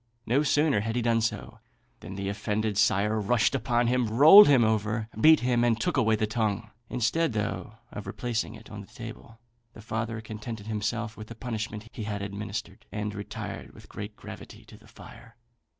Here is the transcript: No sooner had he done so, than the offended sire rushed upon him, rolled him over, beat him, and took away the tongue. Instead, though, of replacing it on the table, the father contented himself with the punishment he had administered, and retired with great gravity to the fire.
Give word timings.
No 0.25 0.41
sooner 0.41 0.79
had 0.79 0.95
he 0.95 1.03
done 1.03 1.21
so, 1.21 1.59
than 1.99 2.15
the 2.15 2.27
offended 2.27 2.75
sire 2.75 3.19
rushed 3.21 3.53
upon 3.53 3.85
him, 3.85 4.07
rolled 4.07 4.47
him 4.47 4.63
over, 4.63 5.07
beat 5.15 5.41
him, 5.41 5.63
and 5.63 5.79
took 5.79 5.95
away 5.95 6.15
the 6.15 6.25
tongue. 6.25 6.71
Instead, 6.89 7.33
though, 7.33 7.73
of 7.91 8.07
replacing 8.07 8.55
it 8.55 8.71
on 8.71 8.81
the 8.81 8.87
table, 8.87 9.39
the 9.73 9.79
father 9.83 10.19
contented 10.19 10.65
himself 10.65 11.15
with 11.15 11.27
the 11.27 11.35
punishment 11.35 11.87
he 11.91 12.05
had 12.05 12.23
administered, 12.23 12.87
and 12.91 13.13
retired 13.13 13.73
with 13.75 13.89
great 13.89 14.15
gravity 14.15 14.65
to 14.65 14.75
the 14.75 14.87
fire. 14.87 15.35